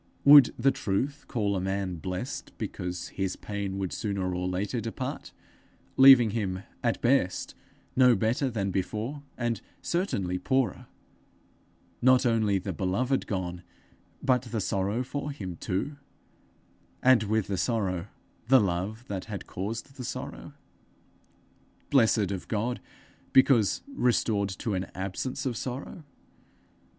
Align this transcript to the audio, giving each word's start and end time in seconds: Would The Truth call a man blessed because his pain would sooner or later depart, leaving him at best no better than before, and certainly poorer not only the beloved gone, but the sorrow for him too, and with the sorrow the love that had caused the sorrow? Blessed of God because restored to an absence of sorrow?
Would 0.25 0.51
The 0.57 0.71
Truth 0.71 1.25
call 1.27 1.55
a 1.55 1.61
man 1.61 1.97
blessed 1.97 2.53
because 2.57 3.09
his 3.09 3.35
pain 3.35 3.77
would 3.77 3.93
sooner 3.93 4.33
or 4.33 4.47
later 4.47 4.81
depart, 4.81 5.31
leaving 5.95 6.31
him 6.31 6.63
at 6.83 7.03
best 7.03 7.53
no 7.95 8.15
better 8.15 8.49
than 8.49 8.71
before, 8.71 9.21
and 9.37 9.61
certainly 9.79 10.39
poorer 10.39 10.87
not 12.01 12.25
only 12.25 12.57
the 12.57 12.73
beloved 12.73 13.27
gone, 13.27 13.61
but 14.23 14.41
the 14.41 14.59
sorrow 14.59 15.03
for 15.03 15.29
him 15.29 15.55
too, 15.57 15.97
and 17.03 17.21
with 17.21 17.45
the 17.45 17.55
sorrow 17.55 18.07
the 18.47 18.59
love 18.59 19.05
that 19.07 19.25
had 19.25 19.45
caused 19.45 19.97
the 19.97 20.03
sorrow? 20.03 20.53
Blessed 21.91 22.31
of 22.31 22.47
God 22.47 22.81
because 23.33 23.83
restored 23.87 24.49
to 24.49 24.73
an 24.73 24.85
absence 24.95 25.45
of 25.45 25.55
sorrow? 25.55 26.03